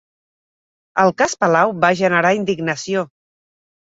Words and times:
El 1.03 1.11
cas 1.21 1.35
Palau 1.43 1.73
va 1.83 1.91
generar 1.99 2.31
indignació 2.39 3.05